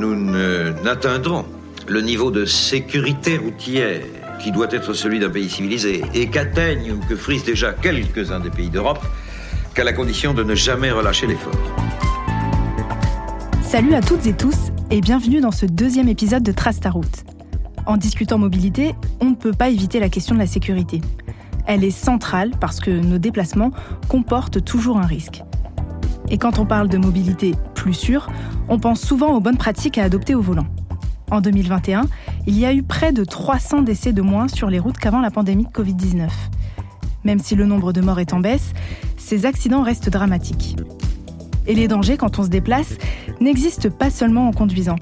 [0.00, 0.16] nous
[0.82, 1.44] n'atteindrons
[1.86, 4.00] le niveau de sécurité routière
[4.42, 8.48] qui doit être celui d'un pays civilisé et qu'atteignent ou que frisent déjà quelques-uns des
[8.48, 9.04] pays d'Europe
[9.74, 11.52] qu'à la condition de ne jamais relâcher l'effort.
[13.62, 14.56] Salut à toutes et tous
[14.90, 17.24] et bienvenue dans ce deuxième épisode de Trace ta route.
[17.84, 21.02] En discutant mobilité, on ne peut pas éviter la question de la sécurité.
[21.66, 23.70] Elle est centrale parce que nos déplacements
[24.08, 25.42] comportent toujours un risque.
[26.30, 28.28] Et quand on parle de mobilité plus sûre,
[28.70, 30.66] on pense souvent aux bonnes pratiques à adopter au volant.
[31.30, 32.06] En 2021,
[32.46, 35.30] il y a eu près de 300 décès de moins sur les routes qu'avant la
[35.30, 36.28] pandémie de Covid-19.
[37.24, 38.72] Même si le nombre de morts est en baisse,
[39.16, 40.76] ces accidents restent dramatiques.
[41.66, 42.96] Et les dangers quand on se déplace
[43.40, 44.96] n'existent pas seulement en conduisant.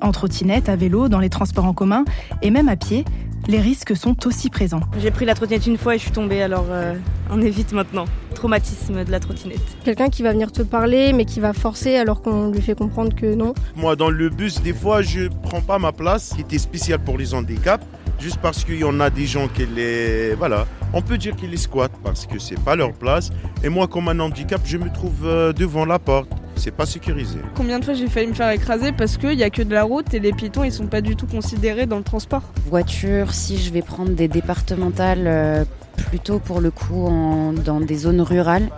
[0.00, 2.04] En trottinette, à vélo, dans les transports en commun
[2.42, 3.04] et même à pied,
[3.46, 4.82] les risques sont aussi présents.
[4.98, 6.94] J'ai pris la trottinette une fois et je suis tombée, alors euh,
[7.30, 8.04] on évite maintenant.
[8.42, 9.60] Traumatisme de la trottinette.
[9.84, 13.14] Quelqu'un qui va venir te parler mais qui va forcer alors qu'on lui fait comprendre
[13.14, 13.54] que non.
[13.76, 17.18] Moi dans le bus, des fois je prends pas ma place qui était spéciale pour
[17.18, 17.86] les handicaps,
[18.18, 20.34] juste parce qu'il y en a des gens qui les...
[20.34, 23.30] Voilà, on peut dire qu'ils les squattent parce que c'est pas leur place.
[23.62, 27.38] Et moi comme un handicap, je me trouve euh, devant la porte c'est pas sécurisé.
[27.56, 29.84] Combien de fois j'ai failli me faire écraser parce qu'il n'y a que de la
[29.84, 32.42] route et les piétons ils sont pas du tout considérés dans le transport?
[32.66, 35.64] Voiture, si je vais prendre des départementales euh,
[35.96, 37.08] plutôt pour le coup
[37.64, 38.68] dans des zones rurales,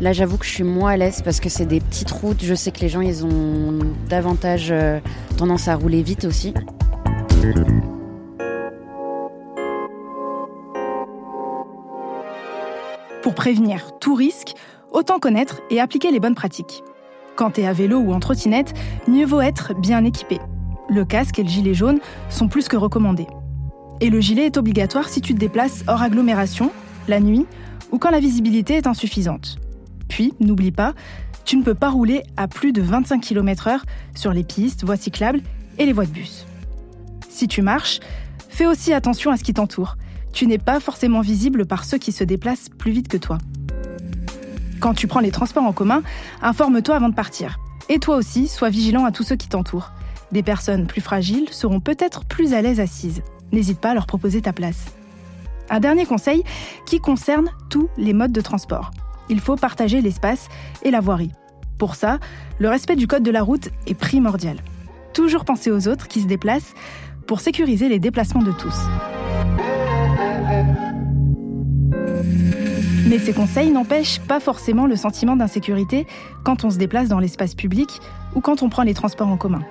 [0.00, 2.54] là j'avoue que je suis moins à l'aise parce que c'est des petites routes, je
[2.54, 3.78] sais que les gens ils ont
[4.08, 5.00] davantage euh,
[5.36, 6.54] tendance à rouler vite aussi.
[13.22, 14.54] Pour prévenir tout risque,
[14.92, 16.82] autant connaître et appliquer les bonnes pratiques.
[17.34, 18.72] Quand t'es à vélo ou en trottinette,
[19.08, 20.38] mieux vaut être bien équipé.
[20.88, 21.98] Le casque et le gilet jaune
[22.30, 23.26] sont plus que recommandés.
[24.00, 26.70] Et le gilet est obligatoire si tu te déplaces hors agglomération,
[27.08, 27.46] la nuit
[27.90, 29.56] ou quand la visibilité est insuffisante.
[30.08, 30.94] Puis, n'oublie pas,
[31.44, 33.80] tu ne peux pas rouler à plus de 25 km/h
[34.14, 35.40] sur les pistes, voies cyclables
[35.78, 36.46] et les voies de bus.
[37.28, 38.00] Si tu marches,
[38.48, 39.96] fais aussi attention à ce qui t'entoure.
[40.32, 43.38] Tu n'es pas forcément visible par ceux qui se déplacent plus vite que toi.
[44.80, 46.02] Quand tu prends les transports en commun,
[46.42, 47.58] informe-toi avant de partir.
[47.88, 49.92] Et toi aussi, sois vigilant à tous ceux qui t'entourent.
[50.32, 53.22] Des personnes plus fragiles seront peut-être plus à l'aise assises.
[53.52, 54.86] N'hésite pas à leur proposer ta place.
[55.70, 56.44] Un dernier conseil
[56.84, 58.90] qui concerne tous les modes de transport.
[59.28, 60.48] Il faut partager l'espace
[60.82, 61.32] et la voirie.
[61.78, 62.18] Pour ça,
[62.58, 64.58] le respect du code de la route est primordial.
[65.12, 66.74] Toujours penser aux autres qui se déplacent
[67.26, 68.76] pour sécuriser les déplacements de tous.
[73.08, 76.06] Mais ces conseils n'empêchent pas forcément le sentiment d'insécurité
[76.44, 78.00] quand on se déplace dans l'espace public
[78.34, 79.62] ou quand on prend les transports en commun.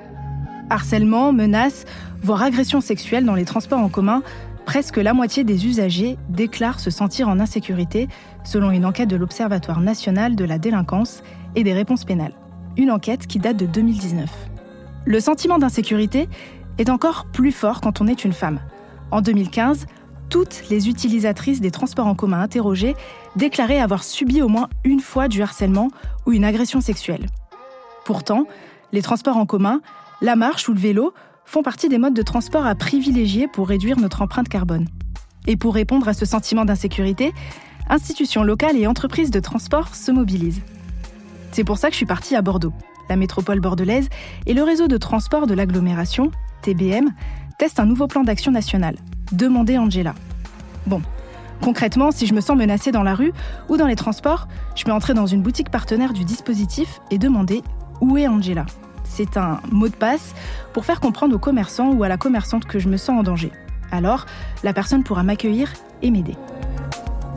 [0.70, 1.86] Harcèlement, menaces,
[2.22, 4.24] voire agression sexuelle dans les transports en commun,
[4.66, 8.08] presque la moitié des usagers déclarent se sentir en insécurité,
[8.44, 11.22] selon une enquête de l'Observatoire national de la délinquance
[11.56, 12.34] et des réponses pénales.
[12.78, 14.30] Une enquête qui date de 2019.
[15.06, 16.28] Le sentiment d'insécurité
[16.80, 18.60] est encore plus fort quand on est une femme.
[19.12, 19.86] En 2015,
[20.30, 22.96] toutes les utilisatrices des transports en commun interrogées
[23.36, 25.90] déclaraient avoir subi au moins une fois du harcèlement
[26.26, 27.28] ou une agression sexuelle.
[28.04, 28.46] Pourtant,
[28.92, 29.82] les transports en commun,
[30.22, 31.14] la marche ou le vélo
[31.46, 34.88] font partie des modes de transport à privilégier pour réduire notre empreinte carbone.
[35.48, 37.34] Et pour répondre à ce sentiment d'insécurité,
[37.90, 40.62] institutions locales et entreprises de transport se mobilisent.
[41.52, 42.74] C'est pour ça que je suis partie à Bordeaux.
[43.10, 44.10] La métropole bordelaise
[44.48, 46.32] et le réseau de transport de l'agglomération,
[46.64, 47.10] TBM,
[47.60, 48.96] testent un nouveau plan d'action national
[49.32, 50.16] Demandez Angela.
[50.88, 51.02] Bon,
[51.62, 53.34] concrètement, si je me sens menacée dans la rue
[53.70, 57.62] ou dans les transports, je peux entrer dans une boutique partenaire du dispositif et demander
[58.02, 58.66] où est Angela.
[59.06, 60.34] C'est un mot de passe
[60.74, 63.52] pour faire comprendre au commerçant ou à la commerçante que je me sens en danger.
[63.92, 64.26] Alors,
[64.64, 65.72] la personne pourra m'accueillir
[66.02, 66.36] et m'aider.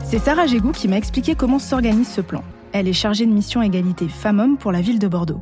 [0.03, 2.43] C'est Sarah Gégou qui m'a expliqué comment s'organise ce plan.
[2.71, 5.39] Elle est chargée de mission égalité femmes-hommes pour la ville de Bordeaux.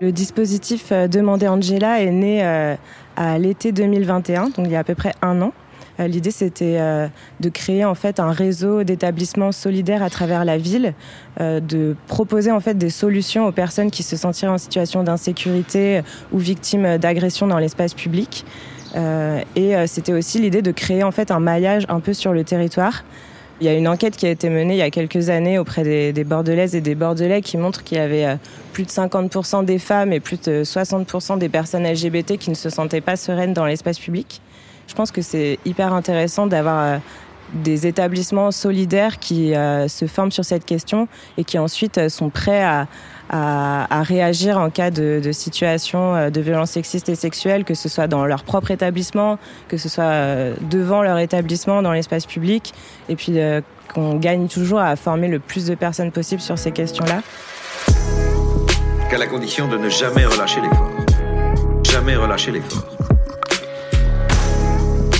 [0.00, 2.76] Le dispositif euh, Demandez Angela est né euh,
[3.16, 5.52] à l'été 2021, donc il y a à peu près un an.
[6.00, 6.78] Euh, l'idée, c'était
[7.40, 10.94] de créer en fait un réseau d'établissements solidaires à travers la ville,
[11.40, 16.02] de proposer en fait des solutions aux personnes qui se sentiraient en situation d'insécurité
[16.32, 18.44] ou victimes d'agressions dans l'espace public.
[18.94, 23.04] et c'était aussi l'idée de créer en fait un maillage un peu sur le territoire.
[23.60, 25.84] Il y a une enquête qui a été menée il y a quelques années auprès
[25.84, 28.36] des, des Bordelaises et des Bordelais qui montre qu'il y avait
[28.72, 32.68] plus de 50% des femmes et plus de 60% des personnes LGBT qui ne se
[32.68, 34.42] sentaient pas sereines dans l'espace public.
[34.86, 36.98] Je pense que c'est hyper intéressant d'avoir euh,
[37.52, 41.08] des établissements solidaires qui euh, se forment sur cette question
[41.38, 42.86] et qui ensuite euh, sont prêts à,
[44.02, 48.44] réagir en cas de, situation de violence sexiste et sexuelle, que ce soit dans leur
[48.44, 52.74] propre établissement, que ce soit devant leur établissement, dans l'espace public,
[53.08, 53.38] et puis
[53.92, 57.22] qu'on gagne toujours à former le plus de personnes possible sur ces questions-là.
[59.10, 60.90] qu'à la condition de ne jamais relâcher l'effort.
[61.82, 63.03] Jamais relâcher l'effort.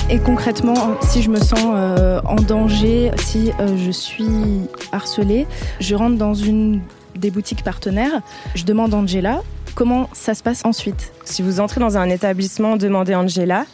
[0.07, 5.47] Et concrètement, si je me sens euh, en danger, si euh, je suis harcelée,
[5.79, 6.81] je rentre dans une
[7.15, 8.21] des boutiques partenaires,
[8.53, 9.41] je demande Angela,
[9.73, 11.11] comment ça se passe ensuite?
[11.23, 13.65] Si vous entrez dans un établissement, demandez Angela.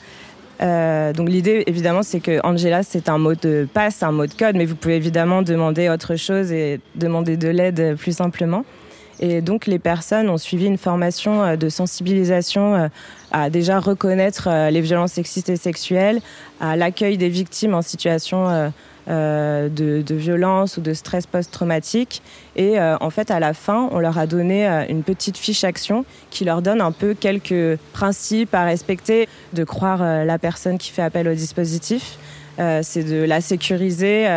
[0.62, 4.34] Euh, donc l'idée, évidemment, c'est que Angela, c'est un mot de passe, un mot de
[4.34, 8.63] code, mais vous pouvez évidemment demander autre chose et demander de l'aide plus simplement.
[9.21, 12.88] Et donc les personnes ont suivi une formation euh, de sensibilisation euh,
[13.31, 16.19] à déjà reconnaître les violences sexistes et sexuelles,
[16.59, 18.73] à l'accueil des victimes en situation
[19.07, 22.21] de, de, violence ou de stress post-traumatique.
[22.57, 26.44] Et en fait, à la fin, on leur a donné une petite fiche action qui
[26.44, 31.29] leur donne un peu quelques principes à respecter, de croire la personne qui fait appel
[31.29, 32.17] au dispositif.
[32.57, 34.27] C'est de la sécuriser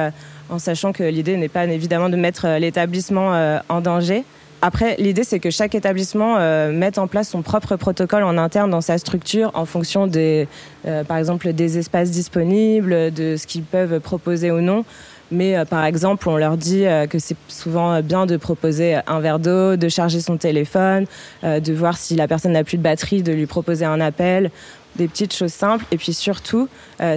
[0.50, 4.24] en sachant que l'idée n'est pas évidemment de mettre l'établissement en danger,
[4.62, 8.70] après, l'idée, c'est que chaque établissement euh, mette en place son propre protocole en interne
[8.70, 10.48] dans sa structure en fonction des,
[10.86, 14.84] euh, par exemple, des espaces disponibles, de ce qu'ils peuvent proposer ou non.
[15.30, 19.38] Mais euh, par exemple, on leur dit que c'est souvent bien de proposer un verre
[19.38, 21.06] d'eau, de charger son téléphone,
[21.42, 24.50] de voir si la personne n'a plus de batterie, de lui proposer un appel,
[24.96, 25.84] des petites choses simples.
[25.92, 26.68] Et puis surtout,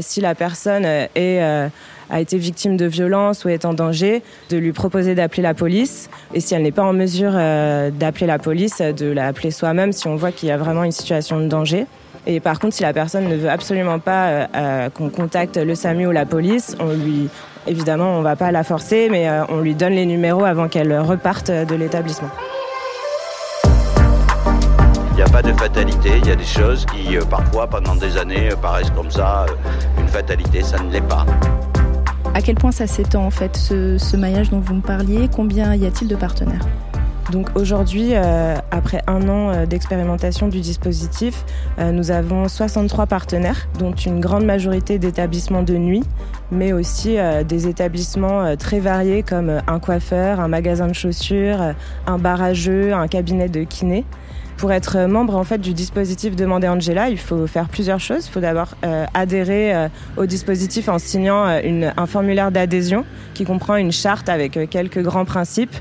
[0.02, 0.86] si la personne
[2.10, 6.10] a été victime de violence ou est en danger, de lui proposer d'appeler la police.
[6.34, 10.08] Et si elle n'est pas en mesure euh, d'appeler la police, de l'appeler soi-même si
[10.08, 11.86] on voit qu'il y a vraiment une situation de danger.
[12.26, 15.76] Et par contre, si la personne ne veut absolument pas euh, euh, qu'on contacte le
[15.76, 17.30] SAMU ou la police, on lui,
[17.68, 21.52] évidemment, on va pas la forcer, mais on lui donne les numéros avant qu'elle reparte
[21.52, 22.30] de l'établissement.
[25.12, 28.18] Il n'y a pas de fatalité, il y a des choses qui, parfois, pendant des
[28.18, 29.48] années, paraissent comme ça.
[30.00, 31.26] Une fatalité, ça ne l'est pas.
[32.36, 35.28] À quel point ça s'étend en fait, ce, maillage dont vous me parliez?
[35.36, 36.62] Combien y a-t-il de partenaires?
[37.32, 41.44] Donc aujourd'hui, euh, après un an euh, d'expérimentation du dispositif,
[41.78, 46.04] euh, nous avons 63 partenaires, dont une grande majorité d'établissements de nuit,
[46.52, 51.74] mais aussi des établissements très variés comme un coiffeur, un magasin de chaussures,
[52.06, 54.06] un bar à jeux, un cabinet de kiné.
[54.58, 58.26] Pour être membre en fait du dispositif Demandez Angela, il faut faire plusieurs choses.
[58.26, 59.88] Il faut d'abord euh, adhérer euh,
[60.18, 63.06] au dispositif en signant euh, une, un formulaire d'adhésion
[63.36, 65.76] qui comprend une charte avec quelques grands principes,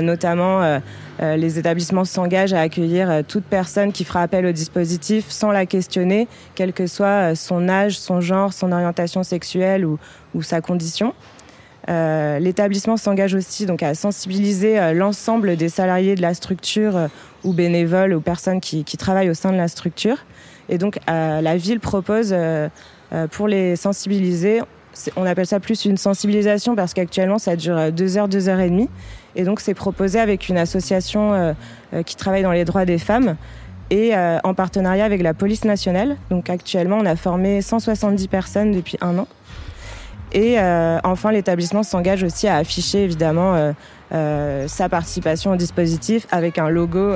[0.00, 0.80] notamment
[1.20, 6.28] les établissements s'engagent à accueillir toute personne qui fera appel au dispositif sans la questionner,
[6.54, 9.98] quel que soit son âge, son genre, son orientation sexuelle ou,
[10.34, 11.12] ou sa condition.
[11.90, 17.08] Euh, l'établissement s'engage aussi donc à sensibiliser euh, l'ensemble des salariés de la structure euh,
[17.44, 20.18] ou bénévoles ou personnes qui, travaillent au sein de la structure.
[20.68, 22.34] Et donc la ville propose
[23.32, 24.62] pour les sensibiliser,
[25.16, 28.70] on appelle ça plus une sensibilisation parce qu'actuellement ça dure deux heures, deux heures et
[28.70, 28.88] demie.
[29.36, 31.54] Et donc c'est proposé avec une association
[32.06, 33.36] qui travaille dans les droits des femmes
[33.90, 36.16] et en partenariat avec la police nationale.
[36.30, 39.28] Donc actuellement on a formé 170 personnes depuis un an.
[40.34, 43.72] Et euh, enfin, l'établissement s'engage aussi à afficher évidemment euh,
[44.12, 47.14] euh, sa participation au dispositif avec un logo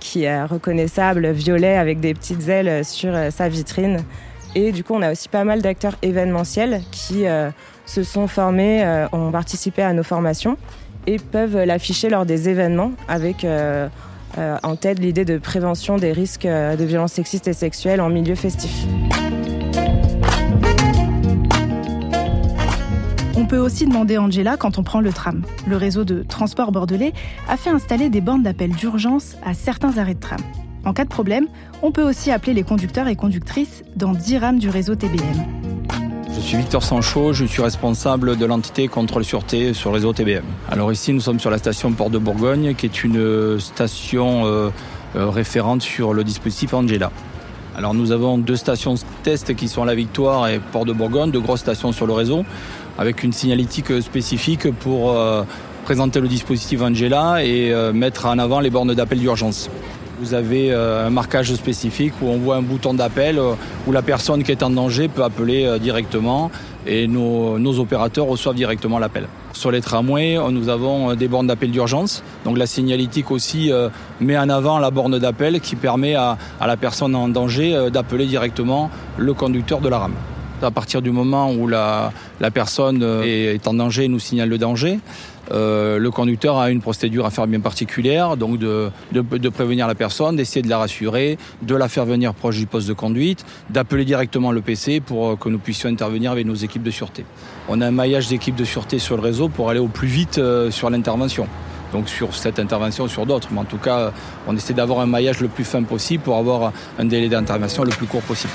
[0.00, 4.04] qui est reconnaissable, violet, avec des petites ailes sur sa vitrine.
[4.54, 7.24] Et du coup, on a aussi pas mal d'acteurs événementiels qui
[7.86, 10.58] se sont formés, ont participé à nos formations
[11.06, 13.46] et peuvent l'afficher lors des événements avec
[14.36, 18.86] en tête l'idée de prévention des risques de violences sexistes et sexuelles en milieu festif.
[23.50, 25.42] Peut aussi demander Angela quand on prend le tram.
[25.66, 27.12] Le réseau de transport bordelais
[27.48, 30.38] a fait installer des bornes d'appel d'urgence à certains arrêts de tram.
[30.84, 31.48] En cas de problème,
[31.82, 35.24] on peut aussi appeler les conducteurs et conductrices dans 10 rames du réseau TBM.
[36.32, 40.44] Je suis Victor Sanchot, je suis responsable de l'entité contrôle sûreté sur le réseau TBM.
[40.70, 44.70] Alors ici, nous sommes sur la station Port de Bourgogne, qui est une station euh,
[45.16, 47.10] euh, référente sur le dispositif Angela.
[47.76, 51.40] Alors nous avons deux stations test qui sont La Victoire et Port de Bourgogne, deux
[51.40, 52.44] grosses stations sur le réseau
[53.00, 55.42] avec une signalétique spécifique pour euh,
[55.84, 59.70] présenter le dispositif Angela et euh, mettre en avant les bornes d'appel d'urgence.
[60.20, 63.40] Vous avez euh, un marquage spécifique où on voit un bouton d'appel
[63.86, 66.50] où la personne qui est en danger peut appeler directement
[66.86, 69.28] et nos, opérateurs reçoivent directement l'appel.
[69.52, 72.22] Sur les tramways, nous avons des bornes d'appel d'urgence.
[72.44, 73.70] Donc la signalétique aussi
[74.20, 78.26] met en avant la borne d'appel qui permet à, à la personne en danger d'appeler
[78.26, 80.14] directement le conducteur de la rame.
[80.62, 82.12] À partir du moment où la,
[82.52, 84.98] personne euh, est en danger et nous signale le danger,
[85.52, 88.90] euh, le conducteur a une procédure à faire bien particulière, donc de,
[89.48, 92.92] prévenir la personne, d'essayer de la rassurer, de la faire venir proche du poste de
[92.92, 96.90] conduite, d'appeler directement le PC pour euh, que nous puissions intervenir avec nos équipes de
[96.90, 97.24] sûreté.
[97.68, 100.40] On a un maillage d'équipes de sûreté sur le réseau pour aller au plus vite
[100.70, 101.46] sur l'intervention.
[101.92, 103.48] donc sur cette intervention ou sur d'autres.
[103.50, 104.12] Mais en tout cas,
[104.46, 107.90] on essaie d'avoir un maillage le plus fin possible pour avoir un délai d'intervention le
[107.90, 108.52] plus court possible.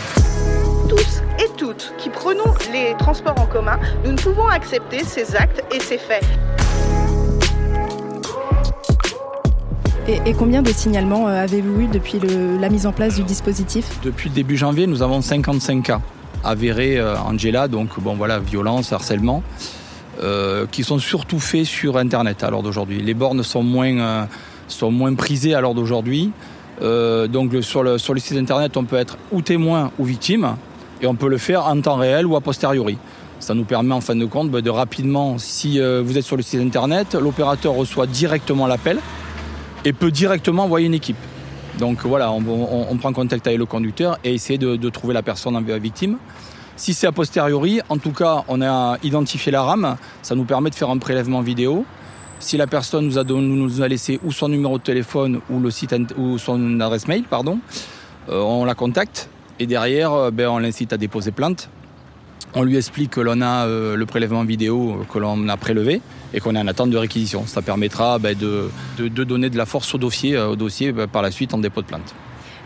[1.77, 5.98] Toutes qui prenons les transports en commun, nous ne pouvons accepter ces actes et ces
[5.98, 6.24] faits.
[10.08, 12.20] Et, combien de signalements euh, avez-vous eu depuis
[12.60, 14.00] la mise en place du dispositif?
[14.03, 16.01] Depuis le début janvier, nous avons 55 cas
[16.44, 19.41] avérés, euh, Angela, donc bon voilà, violence, harcèlement.
[20.24, 23.01] Euh, qui sont surtout faits sur Internet à l'heure d'aujourd'hui.
[23.01, 24.25] Les bornes sont moins, euh,
[24.70, 26.32] sont moins prisées à l'heure d'aujourd'hui.
[26.82, 30.55] Euh, donc sur, le, sur le site Internet, on peut être ou témoin ou victime,
[31.01, 32.97] et on peut le faire en temps réel ou a posteriori.
[33.39, 36.61] Ça nous permet en fin de compte de rapidement, si vous êtes sur le site
[36.61, 38.99] Internet, l'opérateur reçoit directement l'appel
[39.83, 41.17] et peut directement envoyer une équipe.
[41.79, 45.61] Donc voilà, on, prend contact avec le conducteur et essayer de, de trouver la personne
[45.79, 46.17] victime.
[46.77, 50.69] Si c'est a posteriori, en tout cas, on a identifié la rame, ça nous permet
[50.69, 51.85] de faire un prélèvement vidéo.
[52.39, 55.71] Si la personne nous a, nous a laissé ou son numéro de téléphone ou, le
[55.71, 57.59] site, ou son adresse mail, pardon,
[58.29, 61.69] euh, on la contacte et derrière, euh, ben, on l'incite à déposer plainte.
[62.53, 66.01] On lui explique que l'on a euh, le prélèvement vidéo que l'on a prélevé
[66.33, 67.45] et qu'on est en attente de réquisition.
[67.47, 71.21] Ça permettra ben, de, de, donner de la force au dossier, au dossier ben, par
[71.21, 72.15] la suite en dépôt de plainte.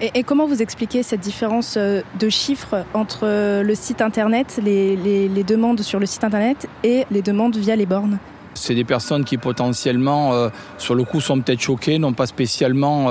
[0.02, 5.44] Et, comment vous expliquez cette différence euh, de chiffres entre euh, le site internet, les,
[5.44, 8.18] demandes sur le site internet et les demandes via les bornes?
[8.54, 13.10] C'est des personnes qui potentiellement, euh, sur le coup, sont peut-être choquées, n'ont pas spécialement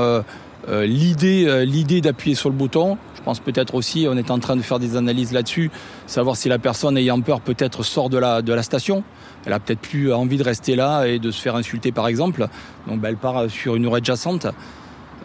[0.68, 2.98] l'idée, l'idée d'appuyer sur le bouton.
[3.28, 5.70] Pense peut-être aussi, on est en train de faire des analyses là-dessus,
[6.06, 9.04] savoir si la personne ayant peur peut-être sort de la, station.
[9.44, 12.48] Elle a peut-être plus envie de rester là et de se faire insulter par exemple.
[12.86, 14.46] Donc ben, elle part sur une rue adjacente.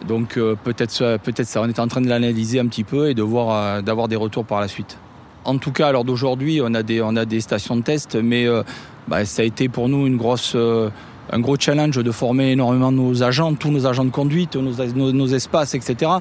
[0.06, 3.14] Donc euh, peut-être peut-être ça, on est en train de l'analyser un petit peu et
[3.14, 4.98] de euh, d'avoir des retours par la suite.
[5.46, 8.16] En tout cas, à l'heure d'aujourd'hui, on a des on a des stations de test,
[8.16, 8.62] mais euh,
[9.08, 10.54] bah, ça a été pour nous une grosse
[11.30, 15.26] un gros challenge de former énormément nos agents, tous nos agents de conduite, nos, nos,
[15.26, 16.12] espaces, etc.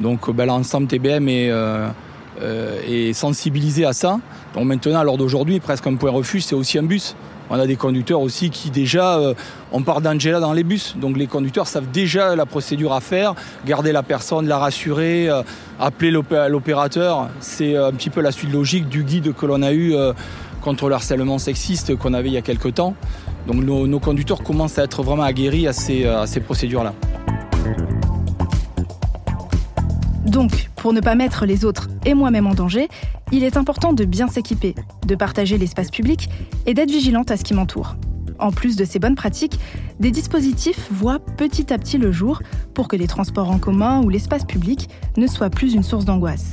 [0.00, 1.52] Donc bah, l'ensemble TBM est,
[2.88, 4.18] est sensibilisé à ça.
[4.54, 7.14] Donc maintenant, à l'heure d'aujourd'hui, presque un point refuge, c'est aussi un bus.
[7.48, 9.34] On a des conducteurs aussi qui déjà, euh,
[9.70, 13.34] on part d'Angela dans les bus, donc les conducteurs savent déjà la procédure à faire,
[13.64, 15.42] garder la personne, la rassurer, euh,
[15.78, 17.28] appeler l'opérateur.
[17.40, 19.94] C'est euh, un petit peu la suite logique du guide que l'on a eu
[20.66, 22.96] contre le harcèlement sexiste qu'on avait il y a quelques temps.
[23.46, 26.92] Donc nos, conducteurs commencent à être vraiment aguerris à ces procédures-là.
[30.26, 32.88] Donc, pour ne pas mettre les autres et moi-même en danger,
[33.30, 34.74] il est important de bien s'équiper,
[35.06, 36.30] de partager l'espace public
[36.66, 37.94] et d'être vigilante à ce qui m'entoure.
[38.40, 39.60] En plus de ces bonnes pratiques,
[40.00, 42.42] des dispositifs voient petit à petit le jour
[42.74, 46.50] pour que les transports en commun ou l'espace public ne soient plus une source d'angoisse.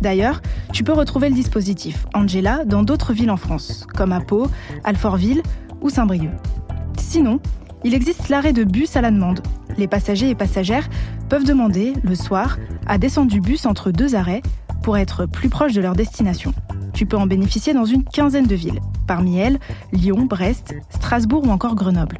[0.00, 0.40] D'ailleurs,
[0.72, 4.48] tu peux retrouver le dispositif Angela dans d'autres villes en France, comme à Pau,
[4.84, 5.42] Alfortville
[5.80, 6.32] ou Saint-Brieuc.
[6.96, 7.40] Sinon,
[7.84, 9.42] il existe l'arrêt de bus à la demande.
[9.76, 10.88] Les passagers et passagères
[11.28, 14.42] peuvent demander, le soir, à descendre du bus entre deux arrêts
[14.82, 16.52] pour être plus proche de leur destination.
[16.92, 19.58] Tu peux en bénéficier dans une quinzaine de villes, parmi elles
[19.92, 22.18] Lyon, Brest, Strasbourg ou encore Grenoble.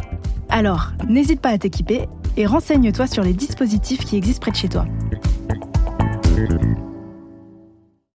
[0.49, 4.69] Alors, n'hésite pas à t'équiper et renseigne-toi sur les dispositifs qui existent près de chez
[4.69, 4.87] toi.